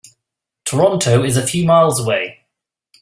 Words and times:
Toronto 0.65 1.21
is 1.23 1.37
a 1.37 1.45
few 1.45 1.63
miles 1.63 2.01
away. 2.01 2.39